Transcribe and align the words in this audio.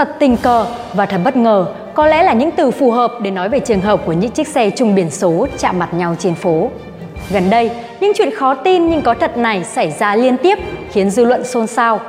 Thật 0.00 0.16
tình 0.18 0.36
cờ 0.36 0.66
và 0.94 1.06
thật 1.06 1.20
bất 1.24 1.36
ngờ 1.36 1.66
có 1.94 2.06
lẽ 2.06 2.22
là 2.22 2.32
những 2.32 2.50
từ 2.50 2.70
phù 2.70 2.90
hợp 2.90 3.12
để 3.22 3.30
nói 3.30 3.48
về 3.48 3.60
trường 3.60 3.80
hợp 3.80 4.00
của 4.06 4.12
những 4.12 4.30
chiếc 4.30 4.48
xe 4.48 4.70
chung 4.70 4.94
biển 4.94 5.10
số 5.10 5.46
chạm 5.58 5.78
mặt 5.78 5.94
nhau 5.94 6.16
trên 6.18 6.34
phố. 6.34 6.70
Gần 7.30 7.50
đây, 7.50 7.70
những 8.00 8.12
chuyện 8.16 8.30
khó 8.34 8.54
tin 8.54 8.90
nhưng 8.90 9.02
có 9.02 9.14
thật 9.14 9.36
này 9.36 9.64
xảy 9.64 9.90
ra 9.90 10.16
liên 10.16 10.36
tiếp 10.36 10.58
khiến 10.90 11.10
dư 11.10 11.24
luận 11.24 11.44
xôn 11.44 11.66
xao. 11.66 12.00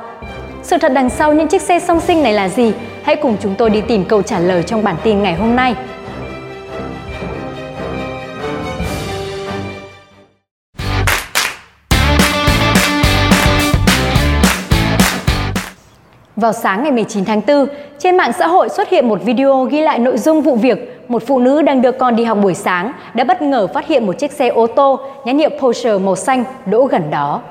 Sự 0.62 0.78
thật 0.78 0.92
đằng 0.94 1.10
sau 1.10 1.32
những 1.32 1.48
chiếc 1.48 1.62
xe 1.62 1.78
song 1.78 2.00
sinh 2.00 2.22
này 2.22 2.32
là 2.32 2.48
gì? 2.48 2.72
Hãy 3.02 3.16
cùng 3.16 3.36
chúng 3.42 3.54
tôi 3.54 3.70
đi 3.70 3.80
tìm 3.80 4.04
câu 4.04 4.22
trả 4.22 4.38
lời 4.38 4.62
trong 4.62 4.84
bản 4.84 4.96
tin 5.02 5.22
ngày 5.22 5.34
hôm 5.34 5.56
nay. 5.56 5.74
Vào 16.42 16.52
sáng 16.52 16.82
ngày 16.82 16.92
19 16.92 17.24
tháng 17.24 17.40
4, 17.46 17.66
trên 17.98 18.16
mạng 18.16 18.32
xã 18.38 18.46
hội 18.46 18.68
xuất 18.68 18.88
hiện 18.88 19.08
một 19.08 19.22
video 19.24 19.64
ghi 19.64 19.80
lại 19.80 19.98
nội 19.98 20.18
dung 20.18 20.42
vụ 20.42 20.56
việc 20.56 20.78
một 21.08 21.22
phụ 21.26 21.38
nữ 21.38 21.62
đang 21.62 21.82
đưa 21.82 21.92
con 21.92 22.16
đi 22.16 22.24
học 22.24 22.38
buổi 22.42 22.54
sáng 22.54 22.92
đã 23.14 23.24
bất 23.24 23.42
ngờ 23.42 23.66
phát 23.66 23.86
hiện 23.86 24.06
một 24.06 24.18
chiếc 24.18 24.32
xe 24.32 24.48
ô 24.48 24.66
tô 24.66 25.00
nhãn 25.24 25.38
hiệu 25.38 25.50
Porsche 25.60 25.98
màu 25.98 26.16
xanh 26.16 26.44
đỗ 26.66 26.84
gần 26.84 27.10
đó. 27.10 27.42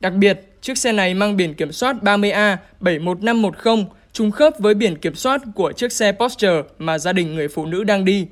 Đặc 0.00 0.12
biệt, 0.12 0.58
chiếc 0.60 0.78
xe 0.78 0.92
này 0.92 1.14
mang 1.14 1.36
biển 1.36 1.54
kiểm 1.54 1.72
soát 1.72 1.96
30A 2.02 2.56
71510 2.80 3.86
trùng 4.12 4.30
khớp 4.30 4.58
với 4.58 4.74
biển 4.74 4.96
kiểm 4.96 5.14
soát 5.14 5.40
của 5.54 5.72
chiếc 5.72 5.92
xe 5.92 6.12
Porsche 6.12 6.62
mà 6.78 6.98
gia 6.98 7.12
đình 7.12 7.34
người 7.34 7.48
phụ 7.48 7.66
nữ 7.66 7.84
đang 7.84 8.04
đi. 8.04 8.26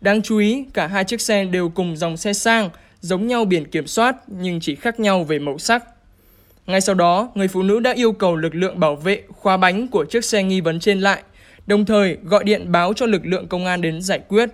Đáng 0.00 0.22
chú 0.22 0.38
ý, 0.38 0.64
cả 0.74 0.86
hai 0.86 1.04
chiếc 1.04 1.20
xe 1.20 1.44
đều 1.44 1.68
cùng 1.68 1.96
dòng 1.96 2.16
xe 2.16 2.32
sang, 2.32 2.70
giống 3.00 3.26
nhau 3.26 3.44
biển 3.44 3.64
kiểm 3.64 3.86
soát 3.86 4.16
nhưng 4.26 4.60
chỉ 4.60 4.74
khác 4.74 5.00
nhau 5.00 5.24
về 5.24 5.38
màu 5.38 5.58
sắc. 5.58 5.84
Ngay 6.66 6.80
sau 6.80 6.94
đó, 6.94 7.28
người 7.34 7.48
phụ 7.48 7.62
nữ 7.62 7.80
đã 7.80 7.92
yêu 7.92 8.12
cầu 8.12 8.36
lực 8.36 8.54
lượng 8.54 8.80
bảo 8.80 8.96
vệ 8.96 9.22
khóa 9.28 9.56
bánh 9.56 9.88
của 9.88 10.04
chiếc 10.04 10.24
xe 10.24 10.42
nghi 10.42 10.60
vấn 10.60 10.80
trên 10.80 11.00
lại, 11.00 11.22
đồng 11.66 11.84
thời 11.84 12.16
gọi 12.22 12.44
điện 12.44 12.72
báo 12.72 12.92
cho 12.92 13.06
lực 13.06 13.26
lượng 13.26 13.48
công 13.48 13.66
an 13.66 13.80
đến 13.80 14.02
giải 14.02 14.20
quyết. 14.28 14.50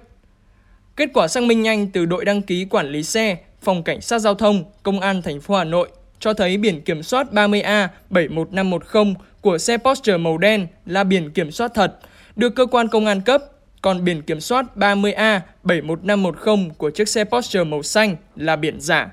Kết 0.96 1.10
quả 1.14 1.28
xác 1.28 1.42
minh 1.42 1.62
nhanh 1.62 1.86
từ 1.86 2.06
đội 2.06 2.24
đăng 2.24 2.42
ký 2.42 2.64
quản 2.64 2.88
lý 2.88 3.02
xe, 3.02 3.36
phòng 3.62 3.82
cảnh 3.82 4.00
sát 4.00 4.18
giao 4.18 4.34
thông, 4.34 4.64
công 4.82 5.00
an 5.00 5.22
thành 5.22 5.40
phố 5.40 5.54
Hà 5.54 5.64
Nội 5.64 5.88
cho 6.18 6.34
thấy 6.34 6.56
biển 6.56 6.80
kiểm 6.80 7.02
soát 7.02 7.26
30A 7.32 7.88
71510 8.10 9.14
của 9.40 9.58
xe 9.58 9.76
Porsche 9.76 10.16
màu 10.16 10.38
đen 10.38 10.66
là 10.86 11.04
biển 11.04 11.30
kiểm 11.30 11.50
soát 11.50 11.72
thật, 11.74 11.98
được 12.36 12.54
cơ 12.54 12.66
quan 12.66 12.88
công 12.88 13.06
an 13.06 13.20
cấp, 13.20 13.42
còn 13.82 14.04
biển 14.04 14.22
kiểm 14.22 14.40
soát 14.40 14.66
30A 14.76 15.40
71510 15.62 16.70
của 16.78 16.90
chiếc 16.90 17.08
xe 17.08 17.24
Porsche 17.24 17.64
màu 17.64 17.82
xanh 17.82 18.16
là 18.36 18.56
biển 18.56 18.80
giả. 18.80 19.10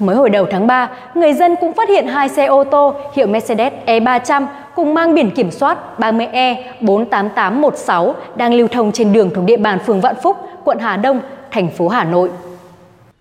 Mới 0.00 0.16
hồi 0.16 0.30
đầu 0.30 0.46
tháng 0.50 0.66
3, 0.66 0.90
người 1.14 1.32
dân 1.32 1.54
cũng 1.60 1.74
phát 1.74 1.88
hiện 1.88 2.06
hai 2.06 2.28
xe 2.28 2.46
ô 2.46 2.64
tô 2.64 2.94
hiệu 3.14 3.26
Mercedes 3.26 3.72
E300 3.86 4.46
cùng 4.74 4.94
mang 4.94 5.14
biển 5.14 5.30
kiểm 5.30 5.50
soát 5.50 5.78
30E48816 5.98 8.14
đang 8.36 8.54
lưu 8.54 8.68
thông 8.68 8.92
trên 8.92 9.12
đường 9.12 9.30
thuộc 9.34 9.44
địa 9.44 9.56
bàn 9.56 9.78
phường 9.86 10.00
Vạn 10.00 10.14
Phúc, 10.22 10.36
quận 10.64 10.78
Hà 10.78 10.96
Đông, 10.96 11.20
thành 11.50 11.70
phố 11.70 11.88
Hà 11.88 12.04
Nội. 12.04 12.30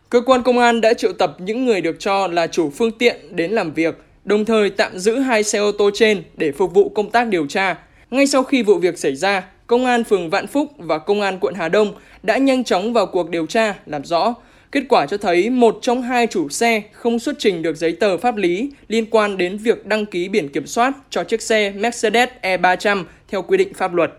Cơ 0.10 0.22
quan 0.26 0.44
công 0.44 0.60
an 0.60 0.82
đã 0.82 0.94
triệu 0.94 1.14
tập 1.14 1.36
những 1.38 1.66
người 1.66 1.82
được 1.82 1.96
cho 2.00 2.28
là 2.28 2.48
chủ 2.48 2.70
phương 2.70 2.92
tiện 2.92 3.16
đến 3.32 3.52
làm 3.52 3.72
việc, 3.72 4.04
đồng 4.26 4.46
thời 4.46 4.70
tạm 4.70 5.00
giữ 5.00 5.20
hai 5.20 5.44
xe 5.44 5.60
ô 5.60 5.72
tô 5.72 5.90
trên 5.94 6.24
để 6.38 6.52
phục 6.52 6.74
vụ 6.74 6.90
công 6.90 7.10
tác 7.10 7.28
điều 7.28 7.48
tra. 7.48 7.76
Ngay 8.12 8.28
sau 8.28 8.44
khi 8.44 8.64
vụ 8.64 8.76
việc 8.76 8.98
xảy 8.98 9.16
ra, 9.16 9.44
Công 9.68 9.86
an 9.86 10.04
phường 10.04 10.30
Vạn 10.30 10.48
Phúc 10.48 10.68
và 10.78 10.98
Công 10.98 11.22
an 11.22 11.38
quận 11.40 11.54
Hà 11.54 11.70
Đông 11.70 11.94
đã 12.24 12.38
nhanh 12.38 12.64
chóng 12.64 12.94
vào 12.94 13.06
cuộc 13.06 13.30
điều 13.30 13.46
tra, 13.46 13.76
làm 13.86 14.04
rõ, 14.04 14.34
Kết 14.72 14.84
quả 14.90 15.06
cho 15.06 15.18
thấy 15.18 15.50
một 15.50 15.78
trong 15.82 16.02
hai 16.02 16.28
chủ 16.28 16.50
xe 16.50 16.82
không 16.92 17.20
xuất 17.20 17.36
trình 17.40 17.62
được 17.62 17.78
giấy 17.78 17.98
tờ 18.00 18.18
pháp 18.18 18.36
lý 18.36 18.72
liên 18.88 19.06
quan 19.12 19.38
đến 19.38 19.58
việc 19.58 19.86
đăng 19.86 20.06
ký 20.06 20.30
biển 20.30 20.50
kiểm 20.50 20.68
soát 20.68 20.94
cho 21.10 21.24
chiếc 21.24 21.42
xe 21.42 21.74
Mercedes 21.76 22.30
E300 22.42 23.04
theo 23.32 23.42
quy 23.42 23.58
định 23.58 23.74
pháp 23.74 23.94
luật. 23.94 24.12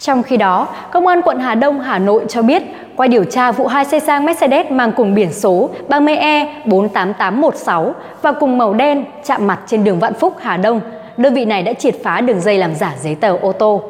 Trong 0.00 0.22
khi 0.22 0.36
đó, 0.36 0.68
Công 0.92 1.06
an 1.06 1.20
quận 1.24 1.40
Hà 1.40 1.54
Đông, 1.54 1.80
Hà 1.80 1.98
Nội 1.98 2.24
cho 2.28 2.42
biết, 2.42 2.62
qua 2.96 3.06
điều 3.06 3.24
tra 3.24 3.52
vụ 3.52 3.66
hai 3.66 3.84
xe 3.84 4.00
sang 4.00 4.24
Mercedes 4.24 4.66
mang 4.70 4.92
cùng 4.96 5.14
biển 5.14 5.32
số 5.32 5.70
30E48816 5.88 7.92
và 8.22 8.32
cùng 8.32 8.58
màu 8.58 8.74
đen 8.74 9.04
chạm 9.26 9.46
mặt 9.46 9.60
trên 9.66 9.84
đường 9.84 9.98
Vạn 9.98 10.12
Phúc, 10.20 10.36
Hà 10.40 10.56
Đông, 10.56 10.80
đơn 11.16 11.34
vị 11.34 11.44
này 11.44 11.62
đã 11.62 11.72
triệt 11.72 11.94
phá 12.02 12.20
đường 12.20 12.40
dây 12.40 12.58
làm 12.58 12.74
giả 12.74 12.94
giấy 13.02 13.14
tờ 13.14 13.36
ô 13.36 13.52
tô. 13.52 13.82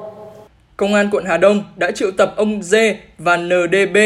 Công 0.77 0.95
an 0.95 1.09
quận 1.13 1.25
Hà 1.25 1.37
Đông 1.37 1.65
đã 1.77 1.91
triệu 1.91 2.11
tập 2.11 2.35
ông 2.37 2.63
D 2.63 2.77
và 3.19 3.37
NDB 3.37 3.97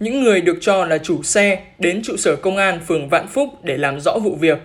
những 0.00 0.24
người 0.24 0.40
được 0.40 0.58
cho 0.60 0.84
là 0.84 0.98
chủ 0.98 1.22
xe 1.22 1.58
đến 1.78 2.02
trụ 2.04 2.16
sở 2.16 2.36
công 2.36 2.56
an 2.56 2.80
phường 2.86 3.08
Vạn 3.08 3.28
Phúc 3.28 3.48
để 3.62 3.76
làm 3.76 4.00
rõ 4.00 4.18
vụ 4.18 4.36
việc. 4.40 4.58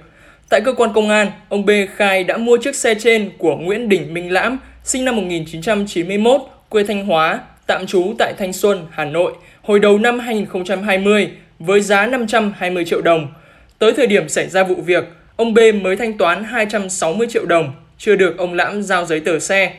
Tại 0.49 0.61
cơ 0.61 0.73
quan 0.73 0.93
công 0.93 1.09
an, 1.09 1.31
ông 1.49 1.65
B 1.65 1.69
khai 1.95 2.23
đã 2.23 2.37
mua 2.37 2.57
chiếc 2.57 2.75
xe 2.75 2.95
trên 2.95 3.29
của 3.37 3.55
Nguyễn 3.55 3.89
Đình 3.89 4.13
Minh 4.13 4.31
Lãm, 4.31 4.59
sinh 4.83 5.05
năm 5.05 5.15
1991, 5.15 6.41
quê 6.69 6.83
Thanh 6.83 7.05
Hóa, 7.05 7.39
tạm 7.67 7.85
trú 7.85 8.13
tại 8.19 8.33
Thanh 8.37 8.53
Xuân, 8.53 8.87
Hà 8.91 9.05
Nội, 9.05 9.33
hồi 9.61 9.79
đầu 9.79 9.97
năm 9.97 10.19
2020 10.19 11.29
với 11.59 11.81
giá 11.81 12.05
520 12.05 12.85
triệu 12.85 13.01
đồng. 13.01 13.27
Tới 13.79 13.93
thời 13.93 14.07
điểm 14.07 14.29
xảy 14.29 14.49
ra 14.49 14.63
vụ 14.63 14.75
việc, 14.75 15.03
ông 15.35 15.53
B 15.53 15.59
mới 15.81 15.95
thanh 15.95 16.17
toán 16.17 16.43
260 16.43 17.27
triệu 17.29 17.45
đồng, 17.45 17.73
chưa 17.97 18.15
được 18.15 18.37
ông 18.37 18.53
Lãm 18.53 18.83
giao 18.83 19.05
giấy 19.05 19.19
tờ 19.19 19.39
xe. 19.39 19.73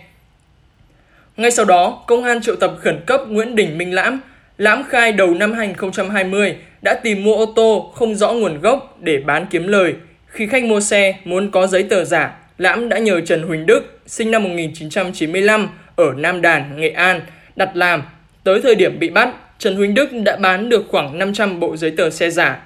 Ngay 1.36 1.50
sau 1.50 1.64
đó, 1.64 2.04
công 2.06 2.24
an 2.24 2.42
triệu 2.42 2.56
tập 2.56 2.74
khẩn 2.78 3.00
cấp 3.06 3.20
Nguyễn 3.28 3.56
Đình 3.56 3.78
Minh 3.78 3.94
Lãm 3.94 4.20
Lãm 4.60 4.84
khai 4.88 5.12
đầu 5.12 5.34
năm 5.34 5.53
2020 5.53 6.56
đã 6.82 6.94
tìm 6.94 7.25
mua 7.25 7.34
ô 7.34 7.47
tô 7.56 7.93
không 7.94 8.15
rõ 8.15 8.32
nguồn 8.32 8.60
gốc 8.60 8.98
để 9.00 9.21
bán 9.26 9.47
kiếm 9.50 9.69
lời. 9.69 9.94
Khi 10.26 10.47
khách 10.47 10.65
mua 10.65 10.81
xe 10.81 11.15
muốn 11.25 11.50
có 11.50 11.66
giấy 11.66 11.82
tờ 11.82 12.04
giả, 12.04 12.37
Lãm 12.59 12.88
đã 12.88 12.98
nhờ 12.98 13.21
Trần 13.21 13.43
Huỳnh 13.43 13.66
Đức, 13.66 14.00
sinh 14.06 14.31
năm 14.31 14.43
1995, 14.43 15.69
ở 15.97 16.12
Nam 16.16 16.43
Đàn, 16.43 16.81
Nghệ 16.81 16.91
An, 16.91 17.21
đặt 17.56 17.76
làm. 17.76 18.03
Tới 18.44 18.60
thời 18.62 18.75
điểm 18.75 18.98
bị 18.98 19.09
bắt, 19.09 19.28
Trần 19.59 19.76
Huỳnh 19.76 19.94
Đức 19.94 20.10
đã 20.25 20.37
bán 20.37 20.69
được 20.69 20.87
khoảng 20.88 21.19
500 21.19 21.60
bộ 21.60 21.77
giấy 21.77 21.91
tờ 21.91 22.10
xe 22.10 22.31
giả. 22.31 22.62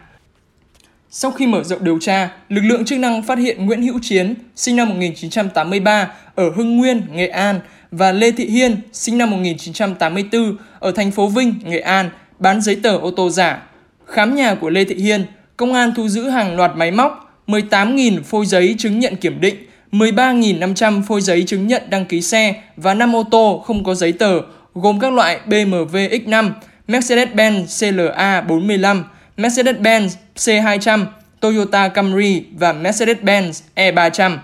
Sau 1.10 1.30
khi 1.30 1.46
mở 1.46 1.62
rộng 1.62 1.84
điều 1.84 1.98
tra, 2.00 2.28
lực 2.48 2.62
lượng 2.64 2.84
chức 2.84 2.98
năng 2.98 3.22
phát 3.22 3.38
hiện 3.38 3.66
Nguyễn 3.66 3.82
Hữu 3.82 3.98
Chiến, 4.02 4.34
sinh 4.56 4.76
năm 4.76 4.88
1983, 4.88 6.08
ở 6.34 6.50
Hưng 6.50 6.76
Nguyên, 6.76 7.02
Nghệ 7.12 7.26
An, 7.26 7.60
và 7.96 8.12
Lê 8.12 8.30
Thị 8.30 8.46
Hiên, 8.46 8.76
sinh 8.92 9.18
năm 9.18 9.30
1984, 9.30 10.56
ở 10.80 10.92
thành 10.92 11.10
phố 11.10 11.28
Vinh, 11.28 11.54
Nghệ 11.64 11.78
An, 11.78 12.10
bán 12.38 12.60
giấy 12.60 12.76
tờ 12.82 12.98
ô 12.98 13.10
tô 13.10 13.30
giả. 13.30 13.62
Khám 14.06 14.34
nhà 14.34 14.54
của 14.54 14.70
Lê 14.70 14.84
Thị 14.84 14.94
Hiên, 14.94 15.24
công 15.56 15.74
an 15.74 15.92
thu 15.96 16.08
giữ 16.08 16.28
hàng 16.28 16.56
loạt 16.56 16.70
máy 16.76 16.90
móc, 16.90 17.42
18.000 17.46 18.22
phôi 18.22 18.46
giấy 18.46 18.74
chứng 18.78 18.98
nhận 18.98 19.16
kiểm 19.16 19.40
định, 19.40 19.54
13.500 19.92 21.02
phôi 21.02 21.20
giấy 21.20 21.44
chứng 21.46 21.66
nhận 21.66 21.82
đăng 21.90 22.06
ký 22.06 22.20
xe 22.20 22.54
và 22.76 22.94
5 22.94 23.16
ô 23.16 23.24
tô 23.30 23.62
không 23.66 23.84
có 23.84 23.94
giấy 23.94 24.12
tờ, 24.12 24.40
gồm 24.74 25.00
các 25.00 25.12
loại 25.12 25.40
BMW 25.46 26.08
X5, 26.08 26.50
Mercedes-Benz 26.88 27.64
CLA 27.80 28.40
45, 28.40 29.04
Mercedes-Benz 29.36 30.08
C200, 30.36 31.04
Toyota 31.40 31.88
Camry 31.88 32.44
và 32.58 32.72
Mercedes-Benz 32.72 33.60
E300. 33.74 34.36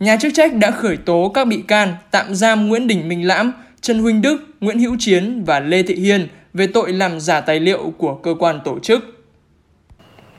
Nhà 0.00 0.16
chức 0.16 0.34
trách 0.34 0.54
đã 0.54 0.70
khởi 0.70 0.96
tố 0.96 1.30
các 1.34 1.46
bị 1.46 1.62
can 1.68 1.94
tạm 2.10 2.34
giam 2.34 2.68
Nguyễn 2.68 2.86
Đình 2.86 3.08
Minh 3.08 3.26
Lãm, 3.26 3.52
Trần 3.80 3.98
Huỳnh 3.98 4.22
Đức, 4.22 4.36
Nguyễn 4.60 4.78
Hữu 4.78 4.96
Chiến 4.98 5.44
và 5.44 5.60
Lê 5.60 5.82
Thị 5.82 5.94
Hiên 5.94 6.28
về 6.54 6.66
tội 6.66 6.92
làm 6.92 7.20
giả 7.20 7.40
tài 7.40 7.60
liệu 7.60 7.92
của 7.98 8.14
cơ 8.14 8.34
quan 8.38 8.60
tổ 8.64 8.78
chức. 8.78 9.24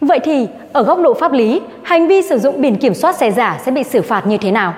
Vậy 0.01 0.19
thì, 0.23 0.47
ở 0.73 0.83
góc 0.83 0.99
độ 1.03 1.13
pháp 1.13 1.33
lý, 1.33 1.61
hành 1.83 2.07
vi 2.07 2.21
sử 2.29 2.39
dụng 2.39 2.61
biển 2.61 2.75
kiểm 2.75 2.93
soát 2.93 3.15
xe 3.15 3.31
giả 3.31 3.61
sẽ 3.65 3.71
bị 3.71 3.83
xử 3.83 4.01
phạt 4.01 4.27
như 4.27 4.37
thế 4.37 4.51
nào? 4.51 4.75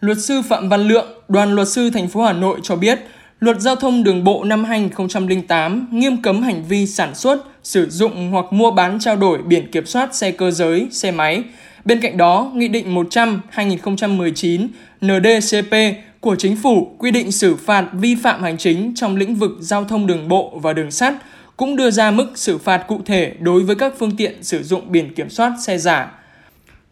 Luật 0.00 0.18
sư 0.18 0.42
Phạm 0.48 0.68
Văn 0.68 0.88
Lượng, 0.88 1.06
đoàn 1.28 1.52
luật 1.52 1.68
sư 1.68 1.90
thành 1.90 2.08
phố 2.08 2.22
Hà 2.22 2.32
Nội 2.32 2.58
cho 2.62 2.76
biết, 2.76 2.98
Luật 3.40 3.60
Giao 3.60 3.76
thông 3.76 4.04
Đường 4.04 4.24
bộ 4.24 4.44
năm 4.44 4.64
2008 4.64 5.88
nghiêm 5.90 6.22
cấm 6.22 6.42
hành 6.42 6.64
vi 6.68 6.86
sản 6.86 7.14
xuất, 7.14 7.44
sử 7.62 7.86
dụng 7.90 8.30
hoặc 8.30 8.44
mua 8.50 8.70
bán 8.70 8.98
trao 9.00 9.16
đổi 9.16 9.38
biển 9.38 9.70
kiểm 9.70 9.86
soát 9.86 10.14
xe 10.14 10.30
cơ 10.30 10.50
giới, 10.50 10.88
xe 10.90 11.10
máy. 11.10 11.42
Bên 11.84 12.00
cạnh 12.00 12.16
đó, 12.16 12.52
Nghị 12.54 12.68
định 12.68 12.94
100-2019 12.94 14.68
NDCP 15.00 15.74
của 16.20 16.36
Chính 16.36 16.56
phủ 16.56 16.96
quy 16.98 17.10
định 17.10 17.32
xử 17.32 17.56
phạt 17.56 17.86
vi 17.92 18.14
phạm 18.14 18.42
hành 18.42 18.58
chính 18.58 18.92
trong 18.94 19.16
lĩnh 19.16 19.34
vực 19.34 19.50
giao 19.60 19.84
thông 19.84 20.06
đường 20.06 20.28
bộ 20.28 20.58
và 20.62 20.72
đường 20.72 20.90
sắt 20.90 21.14
cũng 21.56 21.76
đưa 21.76 21.90
ra 21.90 22.10
mức 22.10 22.26
xử 22.34 22.58
phạt 22.58 22.84
cụ 22.88 23.00
thể 23.06 23.32
đối 23.40 23.62
với 23.62 23.76
các 23.76 23.92
phương 23.98 24.16
tiện 24.16 24.42
sử 24.42 24.62
dụng 24.62 24.92
biển 24.92 25.14
kiểm 25.14 25.30
soát 25.30 25.52
xe 25.62 25.78
giả. 25.78 26.12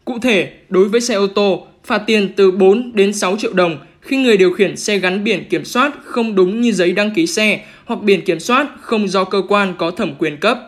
Cụ 0.05 0.19
thể, 0.19 0.53
đối 0.69 0.89
với 0.89 1.01
xe 1.01 1.13
ô 1.13 1.27
tô, 1.27 1.67
phạt 1.83 1.97
tiền 2.07 2.33
từ 2.35 2.51
4 2.51 2.91
đến 2.95 3.13
6 3.13 3.37
triệu 3.37 3.53
đồng 3.53 3.77
khi 4.01 4.17
người 4.17 4.37
điều 4.37 4.53
khiển 4.53 4.77
xe 4.77 4.97
gắn 4.97 5.23
biển 5.23 5.49
kiểm 5.49 5.65
soát 5.65 5.91
không 6.03 6.35
đúng 6.35 6.61
như 6.61 6.71
giấy 6.71 6.91
đăng 6.91 7.13
ký 7.13 7.27
xe 7.27 7.65
hoặc 7.85 8.01
biển 8.01 8.21
kiểm 8.21 8.39
soát 8.39 8.67
không 8.81 9.07
do 9.07 9.23
cơ 9.23 9.41
quan 9.49 9.73
có 9.77 9.91
thẩm 9.91 10.15
quyền 10.19 10.37
cấp. 10.37 10.59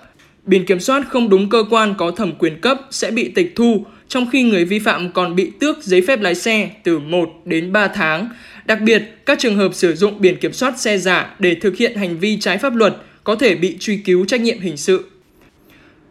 Biển 0.46 0.66
kiểm 0.66 0.80
soát 0.80 1.04
không 1.10 1.30
đúng 1.30 1.50
cơ 1.50 1.64
quan 1.70 1.94
có 1.98 2.12
thẩm 2.12 2.32
quyền 2.40 2.62
cấp 2.62 2.82
sẽ 2.92 3.12
bị 3.12 3.30
tịch 3.30 3.54
thu, 3.56 3.86
trong 4.12 4.30
khi 4.30 4.44
người 4.44 4.66
vi 4.66 4.80
phạm 4.80 5.12
còn 5.12 5.36
bị 5.36 5.52
tước 5.60 5.84
giấy 5.84 6.02
phép 6.08 6.22
lái 6.22 6.36
xe 6.36 6.70
từ 6.84 7.00
1 7.00 7.42
đến 7.46 7.72
3 7.72 7.88
tháng. 7.88 8.30
Đặc 8.66 8.82
biệt, 8.82 9.04
các 9.26 9.40
trường 9.40 9.56
hợp 9.56 9.74
sử 9.74 9.96
dụng 9.96 10.22
biển 10.22 10.38
kiểm 10.38 10.54
soát 10.54 10.80
xe 10.80 10.98
giả 10.98 11.36
để 11.40 11.56
thực 11.56 11.78
hiện 11.78 11.96
hành 11.96 12.20
vi 12.20 12.38
trái 12.40 12.58
pháp 12.58 12.76
luật 12.76 12.96
có 13.24 13.36
thể 13.36 13.56
bị 13.56 13.78
truy 13.80 13.98
cứu 13.98 14.26
trách 14.26 14.42
nhiệm 14.42 14.60
hình 14.60 14.78
sự. 14.78 15.06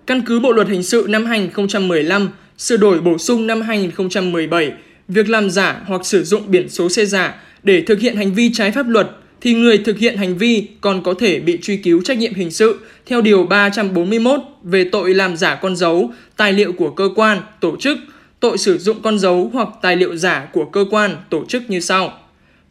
Căn 0.07 0.23
cứ 0.27 0.41
Bộ 0.41 0.53
luật 0.53 0.69
hình 0.69 0.83
sự 0.83 1.07
năm 1.09 1.27
2015, 1.27 2.29
sửa 2.59 2.77
đổi 2.77 3.01
bổ 3.01 3.19
sung 3.19 3.47
năm 3.47 3.61
2017, 3.61 4.73
việc 5.09 5.29
làm 5.29 5.51
giả 5.51 5.81
hoặc 5.87 6.07
sử 6.07 6.25
dụng 6.25 6.43
biển 6.47 6.69
số 6.69 6.89
xe 6.89 7.05
giả 7.05 7.35
Để 7.63 7.83
thực 7.87 8.01
hiện 8.01 8.17
hành 8.17 8.35
vi 8.35 8.51
trái 8.53 8.71
pháp 8.71 8.89
luật 8.89 9.11
thì 9.41 9.55
người 9.55 9.79
thực 9.79 9.99
hiện 9.99 10.17
hành 10.17 10.39
vi 10.39 10.67
còn 10.81 11.03
có 11.03 11.15
thể 11.15 11.41
bị 11.41 11.59
truy 11.63 11.77
cứu 11.77 12.03
trách 12.03 12.19
nhiệm 12.19 12.35
hình 12.35 12.51
sự 12.51 12.79
theo 13.07 13.21
Điều 13.21 13.45
341 13.45 14.41
về 14.63 14.85
tội 14.85 15.15
làm 15.15 15.37
giả 15.37 15.55
con 15.55 15.77
dấu, 15.77 16.13
tài 16.37 16.53
liệu 16.53 16.73
của 16.73 16.91
cơ 16.91 17.09
quan, 17.17 17.41
tổ 17.61 17.77
chức, 17.77 17.99
tội 18.41 18.59
sử 18.59 18.79
dụng 18.79 19.03
con 19.03 19.19
dấu 19.19 19.51
hoặc 19.53 19.69
tài 19.83 19.97
liệu 19.97 20.17
giả 20.17 20.49
của 20.53 20.65
cơ 20.65 20.85
quan, 20.91 21.17
tổ 21.31 21.45
chức 21.49 21.71
như 21.71 21.81
sau. 21.81 22.13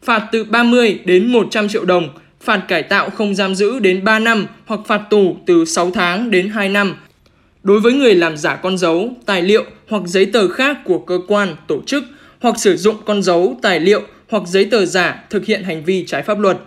Phạt 0.02 0.26
từ 0.32 0.44
30 0.44 0.98
đến 1.04 1.32
100 1.32 1.68
triệu 1.68 1.84
đồng, 1.84 2.08
phạt 2.40 2.58
cải 2.68 2.82
tạo 2.82 3.10
không 3.10 3.34
giam 3.34 3.54
giữ 3.54 3.78
đến 3.78 4.04
3 4.04 4.18
năm 4.18 4.46
hoặc 4.66 4.80
phạt 4.86 5.00
tù 5.10 5.36
từ 5.46 5.64
6 5.64 5.90
tháng 5.90 6.30
đến 6.30 6.48
2 6.48 6.68
năm. 6.68 6.96
Đối 7.62 7.80
với 7.80 7.92
người 7.92 8.14
làm 8.14 8.36
giả 8.36 8.56
con 8.56 8.78
dấu, 8.78 9.12
tài 9.26 9.42
liệu 9.42 9.64
hoặc 9.88 10.02
giấy 10.06 10.26
tờ 10.26 10.48
khác 10.48 10.78
của 10.84 10.98
cơ 10.98 11.18
quan, 11.28 11.56
tổ 11.66 11.82
chức 11.86 12.04
hoặc 12.40 12.58
sử 12.58 12.76
dụng 12.76 12.96
con 13.06 13.22
dấu, 13.22 13.58
tài 13.62 13.80
liệu 13.80 14.02
hoặc 14.30 14.42
giấy 14.46 14.64
tờ 14.64 14.86
giả 14.86 15.24
thực 15.30 15.44
hiện 15.44 15.64
hành 15.64 15.84
vi 15.84 16.04
trái 16.06 16.22
pháp 16.22 16.38
luật. 16.38 16.58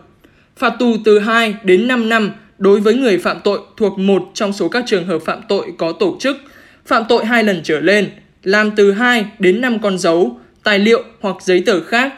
Phạt 0.58 0.74
tù 0.80 0.98
từ 1.06 1.20
2 1.20 1.56
đến 1.64 1.88
5 1.88 2.10
năm 2.10 2.32
đối 2.58 2.80
với 2.80 2.94
người 2.94 3.18
phạm 3.18 3.40
tội 3.44 3.60
thuộc 3.78 4.00
một 4.00 4.24
trong 4.34 4.54
số 4.54 4.70
các 4.70 4.84
trường 4.88 5.08
hợp 5.08 5.20
phạm 5.26 5.42
tội 5.50 5.74
có 5.78 5.92
tổ 5.92 6.18
chức, 6.20 6.38
phạm 6.86 7.04
tội 7.10 7.26
hai 7.26 7.44
lần 7.44 7.62
trở 7.64 7.80
lên, 7.80 8.10
làm 8.44 8.72
từ 8.72 8.92
2 8.92 9.26
đến 9.40 9.62
5 9.62 9.80
con 9.80 9.98
dấu, 9.98 10.40
tài 10.64 10.80
liệu 10.80 11.04
hoặc 11.22 11.36
giấy 11.42 11.64
tờ 11.66 11.84
khác, 11.84 12.14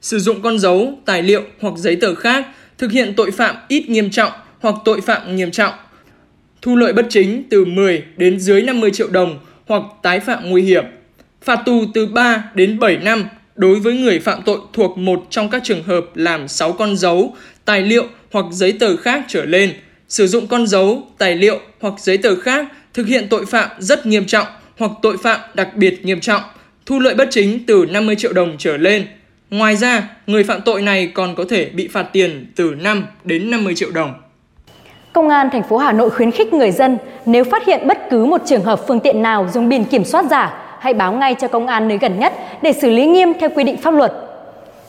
sử 0.00 0.18
dụng 0.18 0.42
con 0.42 0.58
dấu, 0.58 0.98
tài 1.04 1.22
liệu 1.22 1.42
hoặc 1.60 1.74
giấy 1.76 1.96
tờ 1.96 2.14
khác, 2.14 2.46
thực 2.78 2.92
hiện 2.92 3.14
tội 3.16 3.30
phạm 3.30 3.56
ít 3.68 3.88
nghiêm 3.88 4.10
trọng 4.10 4.32
hoặc 4.58 4.74
tội 4.84 5.00
phạm 5.00 5.36
nghiêm 5.36 5.50
trọng, 5.50 5.74
thu 6.62 6.76
lợi 6.76 6.92
bất 6.92 7.06
chính 7.10 7.42
từ 7.50 7.64
10 7.64 8.04
đến 8.16 8.40
dưới 8.40 8.62
50 8.62 8.90
triệu 8.90 9.08
đồng 9.08 9.38
hoặc 9.66 9.82
tái 10.02 10.20
phạm 10.20 10.50
nguy 10.50 10.62
hiểm, 10.62 10.84
phạt 11.42 11.62
tù 11.66 11.84
từ 11.94 12.06
3 12.06 12.50
đến 12.54 12.78
7 12.78 12.96
năm 12.96 13.24
đối 13.58 13.80
với 13.80 13.94
người 13.94 14.18
phạm 14.18 14.42
tội 14.42 14.58
thuộc 14.72 14.98
một 14.98 15.26
trong 15.30 15.50
các 15.50 15.62
trường 15.64 15.82
hợp 15.82 16.04
làm 16.14 16.48
6 16.48 16.72
con 16.72 16.96
dấu, 16.96 17.36
tài 17.64 17.82
liệu 17.82 18.04
hoặc 18.32 18.46
giấy 18.50 18.72
tờ 18.72 18.96
khác 18.96 19.24
trở 19.28 19.44
lên, 19.44 19.72
sử 20.08 20.26
dụng 20.26 20.46
con 20.46 20.66
dấu, 20.66 21.02
tài 21.18 21.36
liệu 21.36 21.60
hoặc 21.80 21.94
giấy 21.98 22.18
tờ 22.18 22.40
khác 22.40 22.66
thực 22.94 23.06
hiện 23.06 23.26
tội 23.30 23.46
phạm 23.46 23.68
rất 23.78 24.06
nghiêm 24.06 24.24
trọng 24.26 24.46
hoặc 24.78 24.90
tội 25.02 25.16
phạm 25.22 25.40
đặc 25.54 25.68
biệt 25.76 26.04
nghiêm 26.04 26.20
trọng, 26.20 26.42
thu 26.86 26.98
lợi 26.98 27.14
bất 27.14 27.28
chính 27.30 27.66
từ 27.66 27.86
50 27.90 28.16
triệu 28.16 28.32
đồng 28.32 28.54
trở 28.58 28.76
lên. 28.76 29.06
Ngoài 29.50 29.76
ra, 29.76 30.08
người 30.26 30.44
phạm 30.44 30.60
tội 30.60 30.82
này 30.82 31.06
còn 31.14 31.34
có 31.34 31.44
thể 31.48 31.64
bị 31.64 31.88
phạt 31.88 32.02
tiền 32.02 32.52
từ 32.56 32.74
5 32.80 33.06
đến 33.24 33.50
50 33.50 33.74
triệu 33.74 33.90
đồng. 33.90 34.14
Công 35.12 35.28
an 35.28 35.48
thành 35.52 35.62
phố 35.68 35.76
Hà 35.76 35.92
Nội 35.92 36.10
khuyến 36.10 36.30
khích 36.30 36.52
người 36.52 36.70
dân 36.70 36.98
nếu 37.26 37.44
phát 37.44 37.66
hiện 37.66 37.86
bất 37.86 37.98
cứ 38.10 38.24
một 38.24 38.40
trường 38.46 38.64
hợp 38.64 38.80
phương 38.88 39.00
tiện 39.00 39.22
nào 39.22 39.48
dùng 39.52 39.68
biển 39.68 39.84
kiểm 39.84 40.04
soát 40.04 40.24
giả 40.30 40.67
hãy 40.78 40.94
báo 40.94 41.12
ngay 41.12 41.34
cho 41.34 41.48
công 41.48 41.66
an 41.66 41.88
nơi 41.88 41.98
gần 41.98 42.18
nhất 42.18 42.32
để 42.62 42.72
xử 42.72 42.90
lý 42.90 43.06
nghiêm 43.06 43.32
theo 43.40 43.48
quy 43.54 43.64
định 43.64 43.76
pháp 43.76 43.94
luật. 43.94 44.12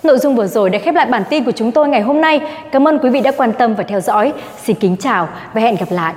Nội 0.03 0.17
dung 0.17 0.35
vừa 0.35 0.47
rồi 0.47 0.69
đã 0.69 0.79
khép 0.79 0.95
lại 0.95 1.05
bản 1.05 1.23
tin 1.29 1.43
của 1.43 1.51
chúng 1.51 1.71
tôi 1.71 1.87
ngày 1.87 2.01
hôm 2.01 2.21
nay. 2.21 2.41
Cảm 2.71 2.87
ơn 2.87 2.99
quý 2.99 3.09
vị 3.09 3.21
đã 3.21 3.31
quan 3.37 3.53
tâm 3.53 3.75
và 3.75 3.83
theo 3.83 3.99
dõi. 3.99 4.33
Xin 4.63 4.75
kính 4.75 4.95
chào 4.97 5.27
và 5.53 5.61
hẹn 5.61 5.75
gặp 5.75 5.87
lại. 5.89 6.13